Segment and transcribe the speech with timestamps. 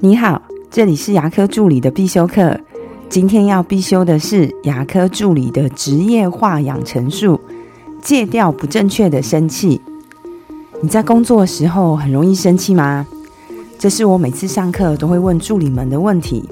[0.00, 2.60] 你好，这里是牙科助理的必修课。
[3.08, 7.40] 今天要必修的是牙科助理的职业化养成术，
[8.02, 9.80] 戒掉不正确的生气。
[10.82, 13.06] 你在工作的时候很容易生气吗？
[13.78, 16.46] 这是我每次上课都会问助理们的问题。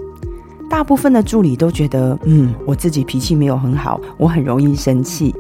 [0.70, 5.34] 大部分的助理都觉得，嗯，我自己脾气没有很好，我很容易生气。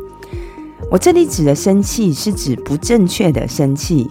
[0.90, 4.10] 我这里指的生气是指不正确的生气。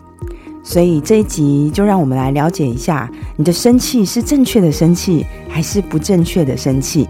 [0.64, 7.08] 所以这一集就让我们来了解一下，你的生气是正确的生气还是不正确的生气？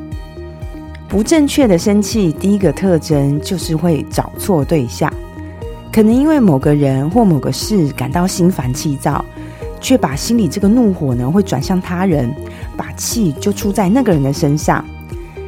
[1.07, 5.13] 不正确的生气，第一个特征就是会找错对象，
[5.91, 9.23] 可能因为某个人或某个事感到心烦气躁，
[9.79, 12.33] 却把心里这个怒火呢会转向他人，
[12.75, 14.83] 把气就出在那个人的身上。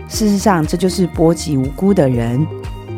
[0.07, 2.45] 事实上，这就是波及无辜的人。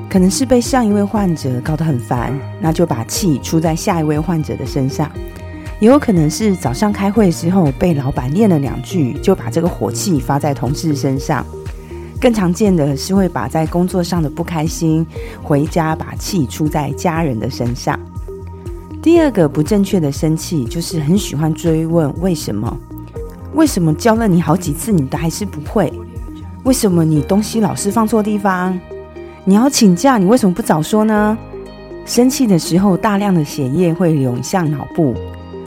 [0.10, 5.08] 可能是被上一位患者搞得很烦，那就把气出在下一位患者的身上；
[5.80, 11.46] 也有可能是早上开会时候被老板念了两句，就把这个火气发在同事身上。
[12.20, 15.06] 更常见的是会把在工作上的不开心，
[15.44, 18.00] 回家把气出在家人的身上。
[19.04, 22.76] 第二个不正确的生气，就是很喜欢追问为什么？
[23.54, 25.94] 为什么教了你好几次，你都还是不会？
[26.64, 28.78] 为什么你东西老是放错地方？
[29.50, 31.38] 你要请假，你为什么不早说呢？
[32.06, 35.16] 生气的时候，大量的血液会涌向脑部，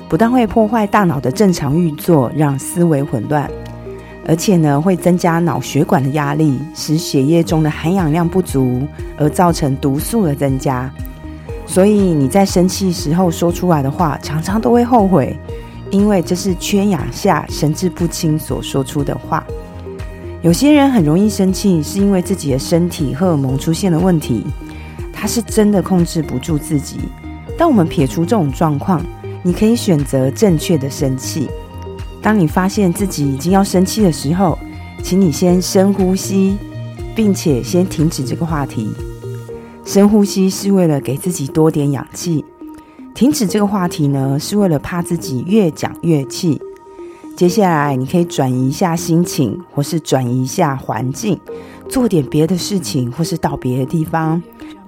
[0.07, 3.51] 不但会破坏大脑的正常运作，让思维混乱，
[4.29, 10.93] 而且呢，会增加脑血管的压力，使血液中的含氧量不足，而造成毒素的增加。
[11.65, 15.35] 所以你在生气时候说出来的话，常常都会后悔，
[15.91, 19.43] 因为这是缺氧下神志不清所说出的话。
[20.43, 24.43] 有些人很容易生气，是因为自己的身体荷尔蒙出现了问题，
[25.13, 26.97] 他是真的控制不住自己。
[27.59, 29.05] 当我们撇除这种状况，
[29.43, 31.47] 你可以选择正确的生气。
[32.23, 34.59] 当你发现自己已经要生气的时候，
[35.03, 36.57] 请你先深呼吸，
[37.15, 38.91] 并且先停止这个话题。
[39.85, 42.43] 深呼吸是为了给自己多点氧气，
[43.13, 46.59] 停止这个话题呢，是为了怕自己越讲越气。
[47.41, 51.41] 接下来，你可以转移一下心情，或是转移一下环境，
[51.89, 54.43] 做点别的事情，或是到别的地方。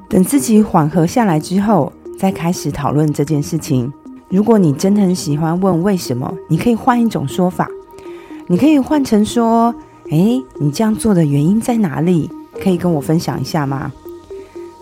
[0.07, 3.91] 等自己缓和下来之后，再开始讨论这件事情。
[4.29, 7.67] 如果你真的很喜欢问为什么，你可以换一种说法，
[8.49, 9.75] 你可以换成说
[10.13, 12.31] ：“诶，你这样做的原因在哪里？
[12.63, 13.91] 可以跟我分享一下吗？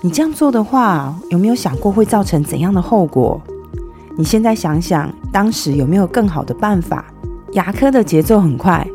[0.01, 3.41] 你这样做的话，有没有想过会造成怎样的后果？
[4.19, 7.05] 你现在想想，当时有没有更好的办法？”
[7.53, 8.87] 牙科的节奏很快，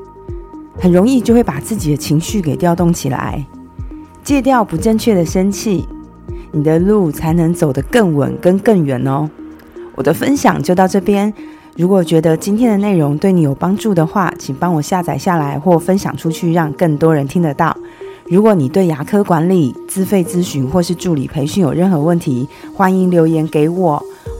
[0.79, 3.45] 很容易就会把自己的情绪给调动起来。
[4.23, 5.85] 戒掉不正确的生气，
[6.51, 9.29] 你的路才能走得更稳跟更远哦。
[9.95, 11.33] 我的分享就到这边。
[11.75, 17.75] 如果觉得今天的内容对你有帮助的话，请帮我下载下来或分享出去，让更多人听得到。
[18.29, 24.01] 如果你对牙科管理、自费咨询或是助理培训有任何问题，欢迎留言给我。